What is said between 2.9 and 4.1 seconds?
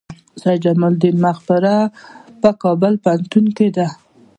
پوهنتون کې ده؟